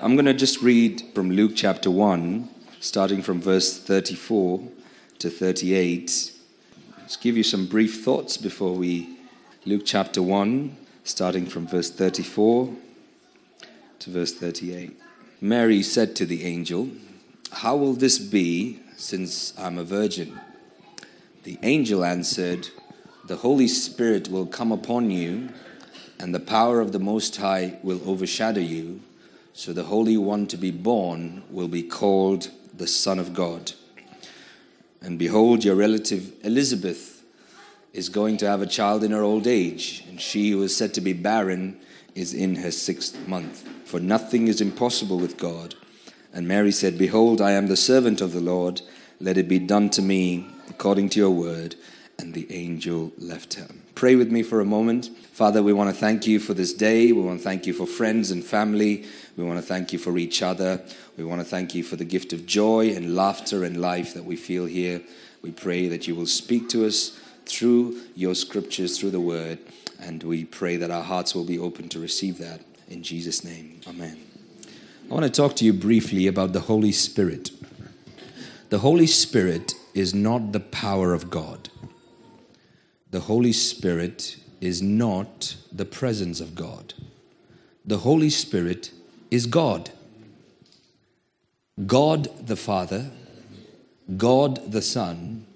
[0.00, 2.48] I'm going to just read from Luke chapter 1,
[2.78, 4.62] starting from verse 34
[5.18, 6.32] to 38.
[7.02, 9.18] Just give you some brief thoughts before we.
[9.66, 12.72] Luke chapter 1, starting from verse 34
[13.98, 14.96] to verse 38.
[15.40, 16.90] Mary said to the angel,
[17.50, 20.38] How will this be since I'm a virgin?
[21.42, 22.68] The angel answered,
[23.26, 25.48] The Holy Spirit will come upon you,
[26.20, 29.00] and the power of the Most High will overshadow you.
[29.58, 33.72] So the Holy One to be born will be called the Son of God.
[35.02, 37.24] And behold, your relative Elizabeth
[37.92, 40.94] is going to have a child in her old age, and she who is said
[40.94, 41.76] to be barren
[42.14, 43.68] is in her sixth month.
[43.84, 45.74] For nothing is impossible with God.
[46.32, 48.80] And Mary said, Behold, I am the servant of the Lord.
[49.18, 51.74] Let it be done to me according to your word.
[52.16, 53.66] And the angel left her.
[53.98, 55.10] Pray with me for a moment.
[55.32, 57.10] Father, we want to thank you for this day.
[57.10, 59.04] We want to thank you for friends and family.
[59.36, 60.80] We want to thank you for each other.
[61.16, 64.24] We want to thank you for the gift of joy and laughter and life that
[64.24, 65.00] we feel here.
[65.42, 69.58] We pray that you will speak to us through your scriptures, through the word,
[69.98, 72.60] and we pray that our hearts will be open to receive that.
[72.86, 74.16] In Jesus' name, amen.
[75.10, 77.50] I want to talk to you briefly about the Holy Spirit.
[78.68, 81.67] The Holy Spirit is not the power of God.
[83.10, 86.94] The Holy Spirit is not the presence of God.
[87.84, 88.92] The Holy Spirit
[89.30, 89.90] is God.
[91.86, 93.10] God the Father,
[94.16, 95.46] God the Son,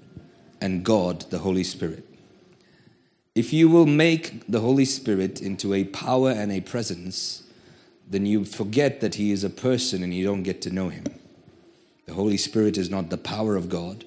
[0.60, 2.08] and God the Holy Spirit.
[3.34, 7.42] If you will make the Holy Spirit into a power and a presence,
[8.08, 11.04] then you forget that He is a person and you don't get to know Him.
[12.06, 14.04] The Holy Spirit is not the power of God,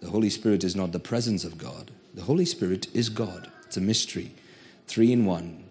[0.00, 1.90] the Holy Spirit is not the presence of God.
[2.14, 3.50] The Holy Spirit is God.
[3.66, 4.34] It's a mystery.
[4.86, 5.64] Three in one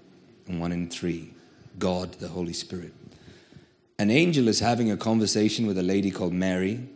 [0.48, 1.34] and one in three.
[1.78, 2.94] God, the Holy Spirit.
[3.98, 6.88] An angel is having a conversation with a lady called Mary,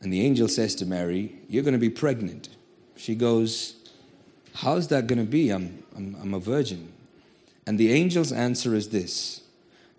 [0.00, 2.50] and the angel says to Mary, You're going to be pregnant.
[2.96, 3.74] She goes,
[4.54, 5.50] How's that going to be?
[5.50, 6.92] I'm, I'm, I'm a virgin.
[7.66, 9.42] And the angel's answer is this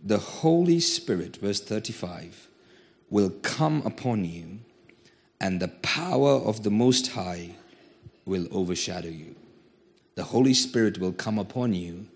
[0.04, 2.48] The Holy Spirit, verse 35,
[3.10, 4.60] will come upon you,
[5.42, 7.56] and the power of the Most High
[8.30, 9.36] will overshadow you.
[10.16, 12.08] The Holy Spirit will come upon you,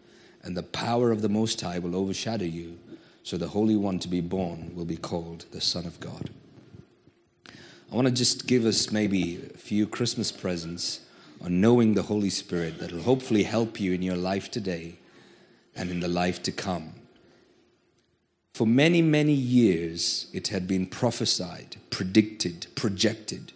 [0.44, 2.78] and the power of the Most High will overshadow you.
[3.24, 6.30] So the Holy One to be born will be called the Son of God.
[7.92, 11.02] I want to just give us maybe a few Christmas presents
[11.44, 14.98] on knowing the Holy Spirit that will hopefully help you in your life today
[15.76, 16.94] and in the life to come.
[18.54, 23.52] For many, many years, it had been prophesied, predicted, projected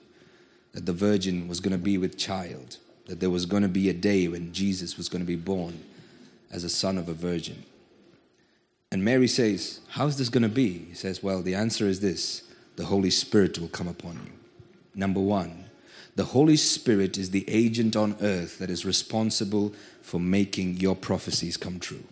[0.73, 3.89] that the virgin was going to be with child, that there was going to be
[3.89, 5.83] a day when Jesus was going to be born
[6.51, 7.63] as a son of a virgin.
[8.91, 10.77] And Mary says, How's this going to be?
[10.89, 12.43] He says, Well, the answer is this
[12.75, 14.31] the Holy Spirit will come upon you.
[14.95, 15.65] Number one,
[16.15, 21.57] the Holy Spirit is the agent on earth that is responsible for making your prophecies
[21.57, 22.03] come true.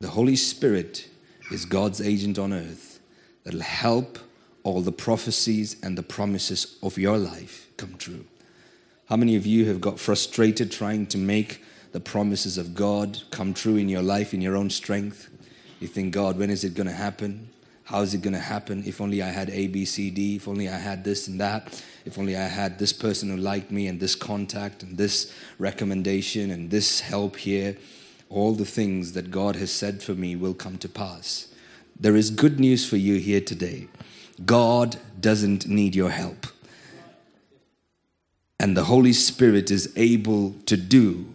[0.00, 1.08] The Holy Spirit
[1.50, 3.00] is God's agent on earth
[3.44, 4.18] that will help
[4.66, 8.24] all the prophecies and the promises of your life come true.
[9.08, 11.62] How many of you have got frustrated trying to make
[11.92, 15.30] the promises of God come true in your life in your own strength?
[15.78, 17.48] You think, God, when is it going to happen?
[17.84, 18.82] How is it going to happen?
[18.84, 20.34] If only I had A, B, C, D.
[20.34, 21.80] If only I had this and that.
[22.04, 26.50] If only I had this person who liked me and this contact and this recommendation
[26.50, 27.76] and this help here.
[28.30, 31.54] All the things that God has said for me will come to pass.
[32.00, 33.86] There is good news for you here today.
[34.44, 36.46] God doesn't need your help.
[38.58, 41.26] And the Holy Spirit is able to do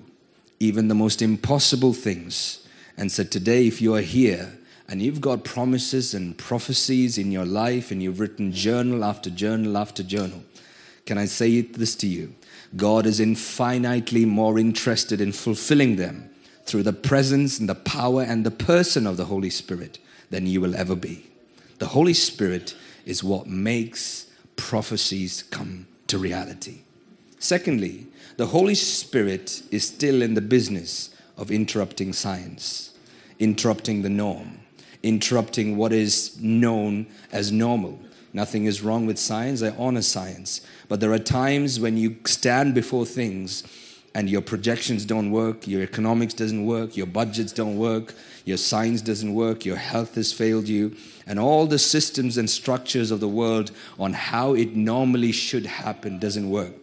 [0.59, 2.67] even the most impossible things.
[2.97, 4.57] And so today, if you are here
[4.87, 9.77] and you've got promises and prophecies in your life and you've written journal after journal
[9.77, 10.43] after journal,
[11.05, 12.35] can I say this to you?
[12.75, 16.29] God is infinitely more interested in fulfilling them
[16.63, 19.97] through the presence and the power and the person of the Holy Spirit
[20.29, 21.25] than you will ever be.
[21.79, 22.75] The Holy Spirit
[23.05, 26.79] is what makes prophecies come to reality.
[27.39, 28.07] Secondly,
[28.37, 32.93] the Holy Spirit is still in the business of interrupting science,
[33.39, 34.59] interrupting the norm,
[35.03, 37.99] interrupting what is known as normal.
[38.33, 39.61] Nothing is wrong with science.
[39.63, 40.61] I honor science.
[40.87, 43.63] But there are times when you stand before things
[44.13, 48.13] and your projections don't work, your economics doesn't work, your budgets don't work,
[48.43, 53.11] your science doesn't work, your health has failed you, and all the systems and structures
[53.11, 56.73] of the world on how it normally should happen doesn't work.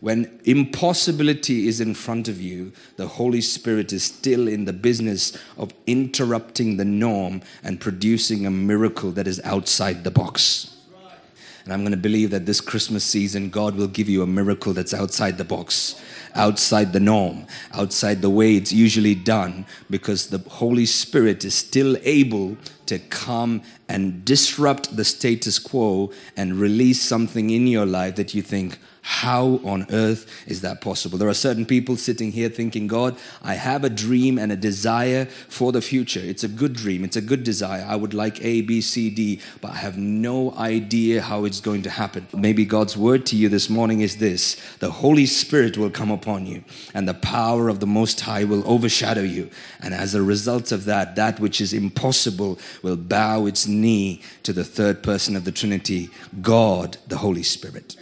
[0.00, 5.36] When impossibility is in front of you, the Holy Spirit is still in the business
[5.58, 10.74] of interrupting the norm and producing a miracle that is outside the box.
[11.64, 14.72] And I'm going to believe that this Christmas season, God will give you a miracle
[14.72, 16.00] that's outside the box,
[16.34, 21.96] outside the norm, outside the way it's usually done, because the Holy Spirit is still
[22.02, 22.56] able
[22.86, 28.42] to come and disrupt the status quo and release something in your life that you
[28.42, 28.78] think,
[29.10, 31.18] how on earth is that possible?
[31.18, 35.24] There are certain people sitting here thinking, God, I have a dream and a desire
[35.26, 36.20] for the future.
[36.20, 37.84] It's a good dream, it's a good desire.
[37.86, 41.82] I would like A, B, C, D, but I have no idea how it's going
[41.82, 42.28] to happen.
[42.32, 46.46] Maybe God's word to you this morning is this the Holy Spirit will come upon
[46.46, 46.62] you,
[46.94, 49.50] and the power of the Most High will overshadow you.
[49.80, 54.52] And as a result of that, that which is impossible will bow its knee to
[54.52, 56.10] the third person of the Trinity,
[56.40, 57.96] God, the Holy Spirit.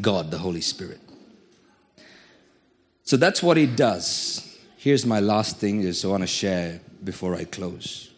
[0.00, 1.00] God, the Holy Spirit.
[3.04, 4.58] So that's what He does.
[4.76, 8.10] Here's my last thing is I want to share before I close.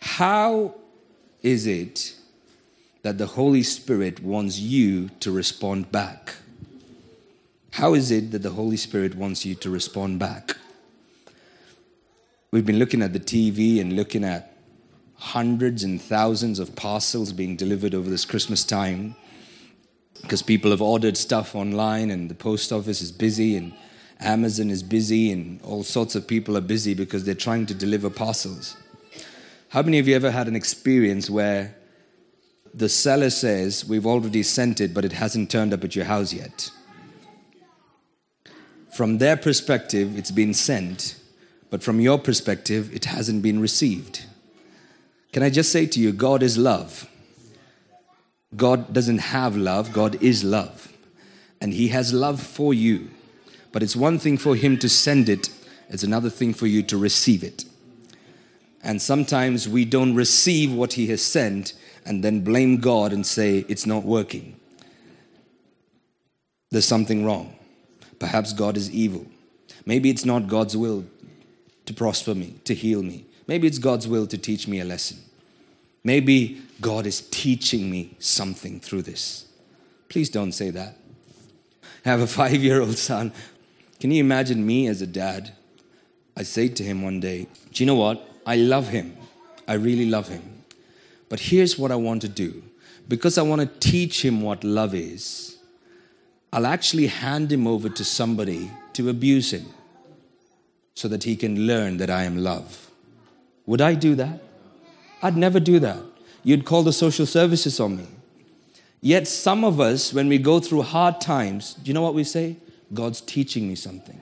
[0.00, 0.74] How
[1.42, 2.14] is it
[3.02, 6.34] that the Holy Spirit wants you to respond back?
[7.72, 10.56] How is it that the Holy Spirit wants you to respond back?
[12.50, 14.51] We've been looking at the TV and looking at
[15.22, 19.14] hundreds and thousands of parcels being delivered over this Christmas time
[20.20, 23.72] because people have ordered stuff online and the post office is busy and
[24.18, 28.10] Amazon is busy and all sorts of people are busy because they're trying to deliver
[28.10, 28.76] parcels.
[29.68, 31.76] How many of you ever had an experience where
[32.74, 36.32] the seller says, We've already sent it, but it hasn't turned up at your house
[36.32, 36.68] yet?
[38.96, 41.14] From their perspective, it's been sent,
[41.70, 44.24] but from your perspective, it hasn't been received.
[45.32, 47.08] Can I just say to you, God is love.
[48.54, 50.92] God doesn't have love, God is love.
[51.60, 53.10] And He has love for you.
[53.72, 55.48] But it's one thing for Him to send it,
[55.88, 57.64] it's another thing for you to receive it.
[58.82, 61.72] And sometimes we don't receive what He has sent
[62.04, 64.56] and then blame God and say, it's not working.
[66.70, 67.54] There's something wrong.
[68.18, 69.26] Perhaps God is evil.
[69.86, 71.04] Maybe it's not God's will
[71.86, 73.24] to prosper me, to heal me.
[73.52, 75.18] Maybe it's God's will to teach me a lesson.
[76.04, 79.44] Maybe God is teaching me something through this.
[80.08, 80.96] Please don't say that.
[82.02, 83.30] I have a five year old son.
[84.00, 85.52] Can you imagine me as a dad?
[86.34, 88.26] I say to him one day, Do you know what?
[88.46, 89.14] I love him.
[89.68, 90.64] I really love him.
[91.28, 92.62] But here's what I want to do.
[93.06, 95.58] Because I want to teach him what love is,
[96.54, 99.66] I'll actually hand him over to somebody to abuse him
[100.94, 102.88] so that he can learn that I am love.
[103.66, 104.42] Would I do that?
[105.22, 106.02] I'd never do that.
[106.42, 108.06] You'd call the social services on me.
[109.00, 112.24] Yet, some of us, when we go through hard times, do you know what we
[112.24, 112.56] say?
[112.94, 114.20] God's teaching me something.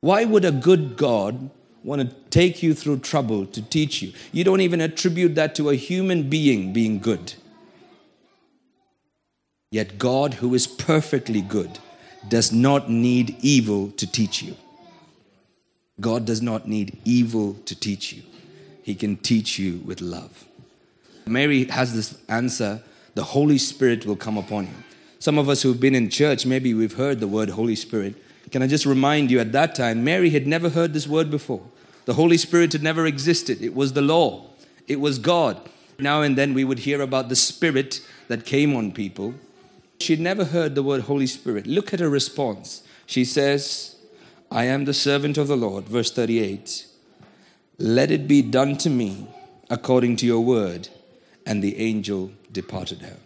[0.00, 1.50] Why would a good God
[1.82, 4.12] want to take you through trouble to teach you?
[4.30, 7.34] You don't even attribute that to a human being being good.
[9.70, 11.78] Yet, God, who is perfectly good,
[12.28, 14.56] does not need evil to teach you.
[16.00, 18.22] God does not need evil to teach you.
[18.82, 20.46] He can teach you with love.
[21.26, 22.82] Mary has this answer
[23.14, 24.74] the Holy Spirit will come upon you.
[25.18, 28.14] Some of us who've been in church, maybe we've heard the word Holy Spirit.
[28.52, 31.62] Can I just remind you at that time, Mary had never heard this word before.
[32.04, 33.60] The Holy Spirit had never existed.
[33.60, 34.46] It was the law,
[34.86, 35.68] it was God.
[35.98, 39.34] Now and then we would hear about the Spirit that came on people.
[39.98, 41.66] She'd never heard the word Holy Spirit.
[41.66, 42.84] Look at her response.
[43.06, 43.96] She says,
[44.50, 45.84] I am the servant of the Lord.
[45.84, 46.86] Verse 38.
[47.78, 49.28] Let it be done to me
[49.70, 50.88] according to your word.
[51.46, 53.16] And the angel departed her.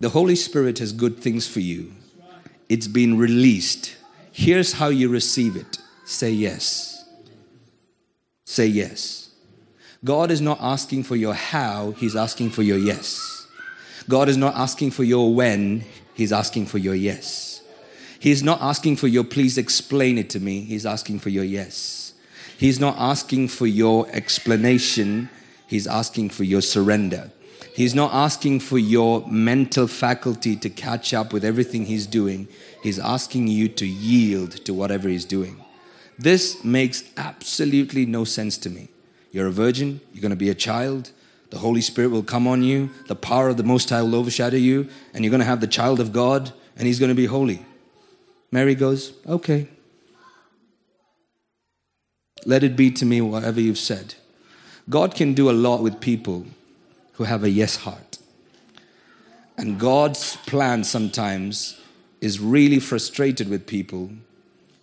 [0.00, 1.92] The Holy Spirit has good things for you.
[2.68, 3.96] It's been released.
[4.32, 7.04] Here's how you receive it say yes.
[8.44, 9.30] Say yes.
[10.04, 13.46] God is not asking for your how, He's asking for your yes.
[14.08, 17.62] God is not asking for your when, He's asking for your yes.
[18.20, 22.12] He's not asking for your please explain it to me, He's asking for your yes.
[22.58, 25.30] He's not asking for your explanation,
[25.66, 27.30] He's asking for your surrender.
[27.74, 32.46] He's not asking for your mental faculty to catch up with everything He's doing.
[32.82, 35.64] He's asking you to yield to whatever He's doing.
[36.18, 38.88] This makes absolutely no sense to me.
[39.32, 41.10] You're a virgin, you're going to be a child,
[41.48, 44.58] the Holy Spirit will come on you, the power of the Most High will overshadow
[44.58, 47.24] you, and you're going to have the child of God, and He's going to be
[47.24, 47.64] holy.
[48.52, 49.68] Mary goes, Okay,
[52.46, 54.14] let it be to me whatever you've said.
[54.88, 56.46] God can do a lot with people
[57.12, 58.18] who have a yes heart.
[59.56, 61.78] And God's plan sometimes
[62.20, 64.10] is really frustrated with people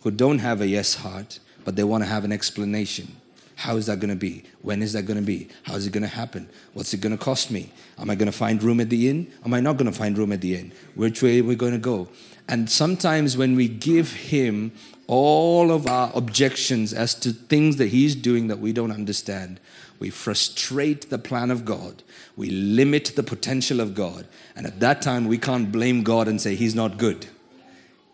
[0.01, 3.17] who don't have a yes heart, but they want to have an explanation.
[3.55, 4.43] How is that going to be?
[4.61, 5.49] When is that going to be?
[5.63, 6.47] How is it going to happen?
[6.73, 7.71] What's it going to cost me?
[7.97, 9.33] Am I going to find room at the inn?
[9.43, 10.71] Am I not going to find room at the inn?
[10.93, 12.07] Which way are we going to go?
[12.47, 14.71] And sometimes when we give Him
[15.07, 19.59] all of our objections as to things that He's doing that we don't understand,
[19.99, 22.03] we frustrate the plan of God.
[22.35, 24.27] We limit the potential of God.
[24.55, 27.27] And at that time, we can't blame God and say He's not good.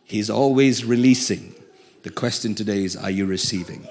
[0.04, 1.54] He's always releasing.
[2.04, 3.88] The question today is Are you receiving?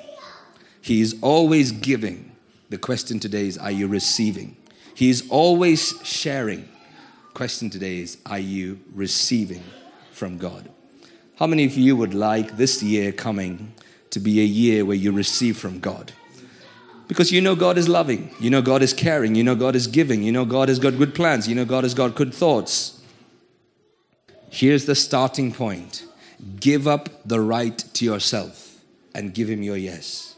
[0.81, 2.33] He is always giving.
[2.71, 4.57] The question today is Are you receiving?
[4.95, 6.69] He is always sharing.
[7.35, 9.63] Question today is Are you receiving
[10.13, 10.69] from God?
[11.37, 13.75] How many of you would like this year coming
[14.11, 16.13] to be a year where you receive from God?
[17.09, 19.87] Because you know God is loving, you know God is caring, you know God is
[19.87, 23.03] giving, you know God has got good plans, you know God has got good thoughts.
[24.51, 26.05] Here's the starting point
[26.61, 28.79] give up the right to yourself
[29.15, 30.37] and give Him your yes.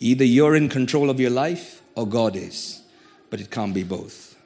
[0.00, 2.82] Either you're in control of your life or God is,
[3.30, 4.36] but it can't be both.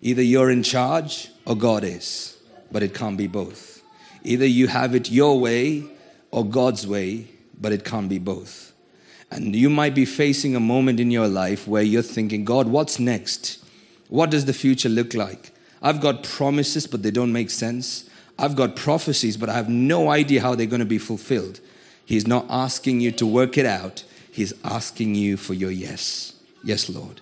[0.00, 2.36] Either you're in charge or God is,
[2.70, 3.71] but it can't be both.
[4.24, 5.84] Either you have it your way
[6.30, 7.28] or God's way,
[7.60, 8.72] but it can't be both.
[9.30, 12.98] And you might be facing a moment in your life where you're thinking, God, what's
[12.98, 13.64] next?
[14.08, 15.52] What does the future look like?
[15.80, 18.08] I've got promises, but they don't make sense.
[18.38, 21.60] I've got prophecies, but I have no idea how they're going to be fulfilled.
[22.04, 24.04] He's not asking you to work it out.
[24.30, 26.34] He's asking you for your yes.
[26.62, 27.20] Yes, Lord.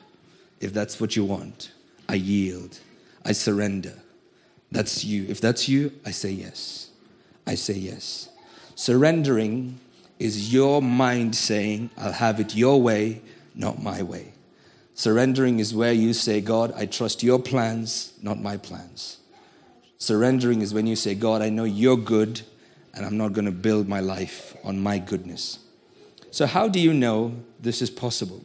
[0.61, 1.71] If that's what you want,
[2.09, 2.79] I yield.
[3.25, 3.95] I surrender.
[4.73, 5.27] That's you.
[5.29, 6.90] If that's you, I say yes.
[7.47, 8.29] I say yes.
[8.75, 9.79] Surrendering
[10.19, 13.23] is your mind saying, I'll have it your way,
[13.55, 14.33] not my way.
[14.95, 19.19] Surrendering is where you say, God, I trust your plans, not my plans.
[19.97, 22.43] Surrendering is when you say, God, I know you're good,
[22.95, 25.59] and I'm not going to build my life on my goodness.
[26.31, 28.45] So, how do you know this is possible?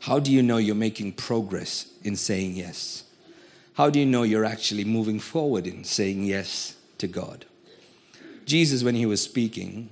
[0.00, 3.04] How do you know you're making progress in saying yes?
[3.74, 7.44] How do you know you're actually moving forward in saying yes to God?
[8.50, 9.88] Jesus, when he was speaking,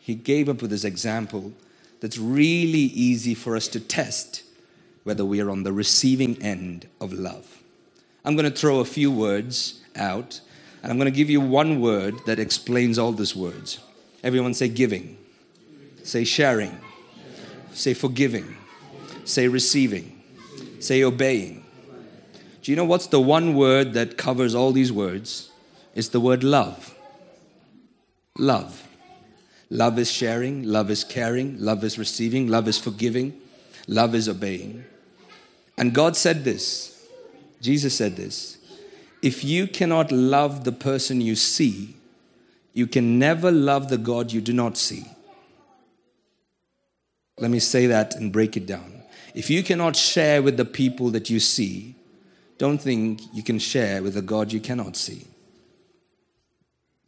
[0.00, 1.52] he gave up with this example
[2.00, 4.44] that's really easy for us to test
[5.04, 7.62] whether we are on the receiving end of love.
[8.24, 10.40] I'm going to throw a few words out,
[10.82, 13.78] and I'm going to give you one word that explains all these words.
[14.24, 15.18] Everyone say giving.
[16.02, 16.80] Say sharing.
[17.74, 18.56] Say forgiving.
[19.26, 20.22] Say receiving.
[20.80, 21.62] Say obeying.
[22.62, 25.50] Do you know what's the one word that covers all these words?
[25.94, 26.94] It's the word love.
[28.38, 28.86] Love.
[29.70, 33.38] Love is sharing, love is caring, love is receiving, love is forgiving,
[33.86, 34.84] love is obeying.
[35.76, 37.06] And God said this,
[37.60, 38.58] Jesus said this
[39.20, 41.96] if you cannot love the person you see,
[42.72, 45.04] you can never love the God you do not see.
[47.38, 49.02] Let me say that and break it down.
[49.34, 51.94] If you cannot share with the people that you see,
[52.56, 55.26] don't think you can share with a God you cannot see.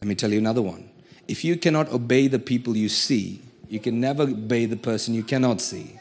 [0.01, 0.89] Let me tell you another one.
[1.31, 5.23] If you cannot obey the people you see, you can never obey the person you
[5.23, 5.99] cannot see.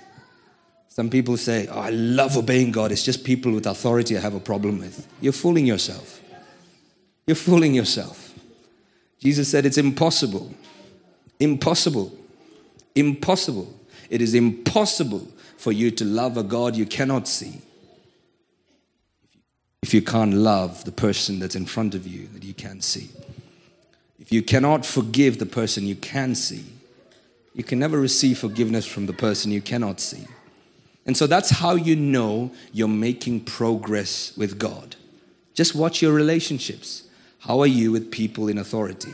[0.88, 2.92] Some people say, Oh, I love obeying God.
[2.92, 5.08] It's just people with authority I have a problem with.
[5.22, 6.22] You're fooling yourself.
[7.28, 8.34] You're fooling yourself.
[9.20, 10.52] Jesus said it's impossible.
[11.40, 12.12] Impossible.
[12.96, 13.74] Impossible
[14.10, 17.62] it is impossible for you to love a God you cannot see
[19.82, 23.10] if you can't love the person that's in front of you that you can't see.
[24.20, 26.66] If you cannot forgive the person you can see,
[27.54, 30.26] you can never receive forgiveness from the person you cannot see.
[31.06, 34.96] And so that's how you know you're making progress with God.
[35.54, 37.04] Just watch your relationships.
[37.40, 39.14] How are you with people in authority?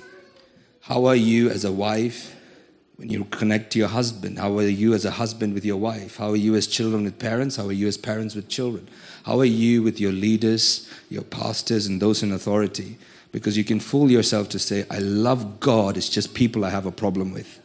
[0.82, 2.36] How are you as a wife,
[2.98, 6.18] when you connect to your husband, how are you as a husband with your wife?
[6.18, 7.56] How are you as children with parents?
[7.56, 8.88] How are you as parents with children?
[9.24, 12.98] How are you with your leaders, your pastors, and those in authority?
[13.36, 16.86] Because you can fool yourself to say, I love God, it's just people I have
[16.86, 17.60] a problem with.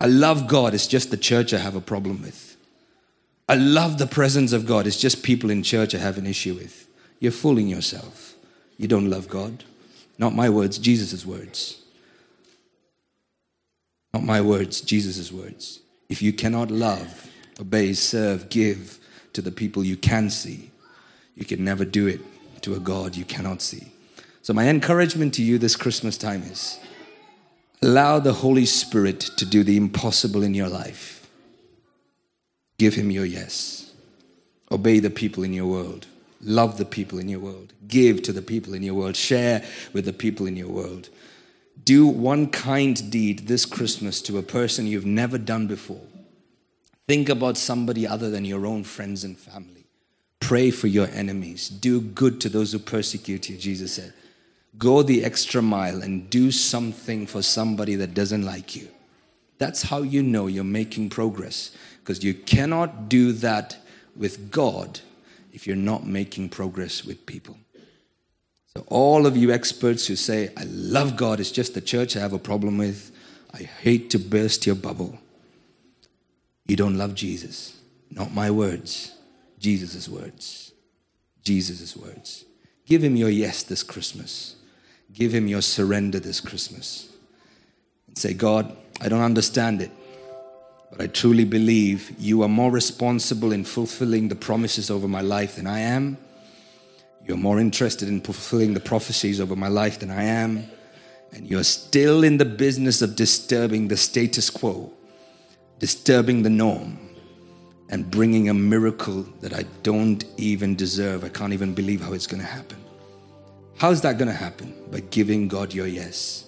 [0.00, 2.56] I love God, it's just the church I have a problem with.
[3.48, 6.54] I love the presence of God, it's just people in church I have an issue
[6.54, 6.86] with.
[7.18, 8.36] You're fooling yourself.
[8.78, 9.64] You don't love God.
[10.18, 11.82] Not my words, Jesus' words.
[14.14, 15.80] Not my words, Jesus' words.
[16.08, 19.00] If you cannot love, obey, serve, give
[19.32, 20.70] to the people you can see,
[21.34, 22.20] you can never do it
[22.62, 23.88] to a God you cannot see.
[24.42, 26.80] So, my encouragement to you this Christmas time is
[27.80, 31.30] allow the Holy Spirit to do the impossible in your life.
[32.76, 33.92] Give Him your yes.
[34.72, 36.06] Obey the people in your world.
[36.40, 37.72] Love the people in your world.
[37.86, 39.14] Give to the people in your world.
[39.14, 41.08] Share with the people in your world.
[41.84, 46.00] Do one kind deed this Christmas to a person you've never done before.
[47.06, 49.86] Think about somebody other than your own friends and family.
[50.40, 51.68] Pray for your enemies.
[51.68, 54.12] Do good to those who persecute you, Jesus said.
[54.78, 58.88] Go the extra mile and do something for somebody that doesn't like you.
[59.58, 63.76] That's how you know you're making progress because you cannot do that
[64.16, 65.00] with God
[65.52, 67.56] if you're not making progress with people.
[68.74, 72.20] So, all of you experts who say, I love God, it's just the church I
[72.20, 73.12] have a problem with,
[73.52, 75.18] I hate to burst your bubble.
[76.66, 77.78] You don't love Jesus.
[78.10, 79.12] Not my words,
[79.58, 80.72] Jesus' words.
[81.44, 82.44] Jesus' words.
[82.86, 84.56] Give him your yes this Christmas.
[85.12, 87.08] Give him your surrender this Christmas.
[88.06, 89.90] And say, God, I don't understand it,
[90.90, 95.56] but I truly believe you are more responsible in fulfilling the promises over my life
[95.56, 96.18] than I am.
[97.26, 100.68] You're more interested in fulfilling the prophecies over my life than I am.
[101.32, 104.92] And you're still in the business of disturbing the status quo,
[105.78, 106.98] disturbing the norm,
[107.88, 111.24] and bringing a miracle that I don't even deserve.
[111.24, 112.81] I can't even believe how it's going to happen.
[113.82, 114.72] How's that going to happen?
[114.92, 116.44] By giving God your yes.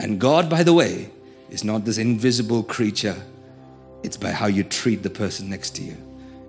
[0.00, 1.08] And God, by the way,
[1.48, 3.14] is not this invisible creature,
[4.02, 5.96] it's by how you treat the person next to you.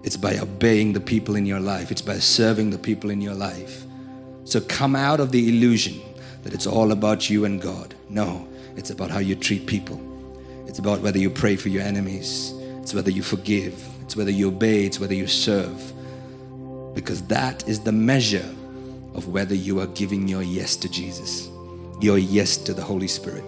[0.01, 1.91] It's by obeying the people in your life.
[1.91, 3.86] It's by serving the people in your life.
[4.46, 6.01] So come out of the illusion
[6.41, 7.94] that it's all about you and God.
[8.10, 10.01] No, it's about how you treat people.
[10.65, 12.51] It's about whether you pray for your enemies.
[12.82, 13.79] It's whether you forgive.
[14.01, 14.86] It's whether you obey.
[14.86, 15.94] It's whether you serve.
[16.96, 18.55] Because that is the measure
[19.15, 21.50] of whether you are giving your yes to Jesus,
[22.01, 23.43] your yes to the Holy Spirit.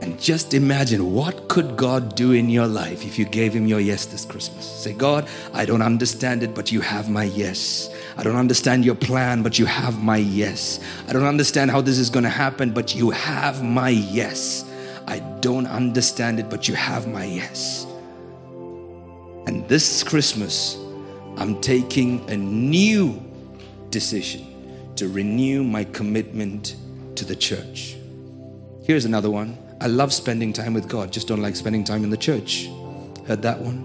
[0.00, 3.80] And just imagine what could God do in your life if you gave him your
[3.80, 4.64] yes this Christmas.
[4.64, 7.92] Say, God, I don't understand it, but you have my yes.
[8.16, 10.78] I don't understand your plan, but you have my yes.
[11.08, 14.64] I don't understand how this is going to happen, but you have my yes.
[15.08, 17.84] I don't understand it, but you have my yes.
[19.46, 20.76] And this Christmas,
[21.38, 23.20] I'm taking a new
[23.90, 24.47] decision
[24.98, 26.76] to renew my commitment
[27.14, 27.96] to the church.
[28.82, 29.56] Here's another one.
[29.80, 32.68] I love spending time with God, just don't like spending time in the church.
[33.26, 33.84] Heard that one?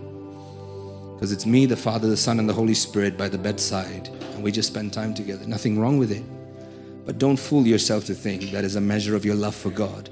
[1.14, 4.44] Because it's me, the Father, the Son, and the Holy Spirit by the bedside, and
[4.44, 5.46] we just spend time together.
[5.46, 6.24] Nothing wrong with it.
[7.06, 10.10] But don't fool yourself to think that is a measure of your love for God.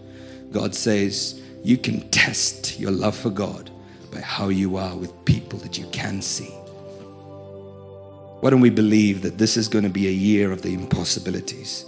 [0.51, 3.71] God says you can test your love for God
[4.11, 6.53] by how you are with people that you can see.
[8.41, 11.85] Why don't we believe that this is going to be a year of the impossibilities?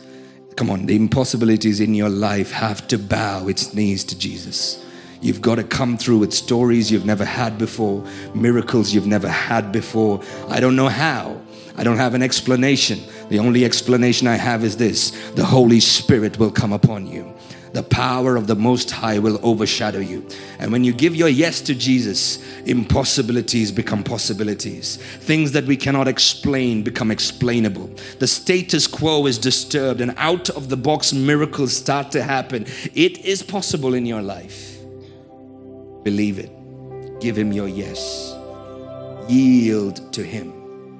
[0.56, 4.86] Come on, the impossibilities in your life have to bow its knees to Jesus.
[5.20, 9.72] You've got to come through with stories you've never had before, miracles you've never had
[9.72, 10.22] before.
[10.48, 11.42] I don't know how.
[11.76, 13.00] I don't have an explanation.
[13.30, 17.34] The only explanation I have is this the Holy Spirit will come upon you
[17.74, 20.26] the power of the Most High will overshadow you.
[20.60, 24.98] And when you give your yes to Jesus, impossibilities become possibilities.
[25.22, 27.90] Things that we cannot explain become explainable.
[28.20, 32.66] The status quo is disturbed, and out of the box miracles start to happen.
[32.94, 34.78] It is possible in your life.
[36.04, 36.52] Believe it.
[37.20, 38.36] Give Him your yes.
[39.28, 40.63] Yield to Him